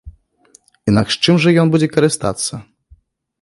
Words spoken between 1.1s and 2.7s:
чым жа ён будзе карыстацца?